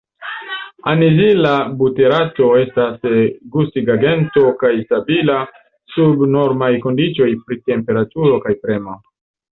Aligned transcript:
Anizila 0.91 1.51
buterato 1.81 2.47
estas 2.61 3.05
gustigagento 3.57 4.45
kaj 4.63 4.71
stabila 4.87 5.37
sub 5.97 6.25
normaj 6.39 6.71
kondiĉoj 6.87 7.29
pri 7.45 7.59
temperaturo 7.73 8.45
kaj 8.49 8.57
premo. 8.65 8.99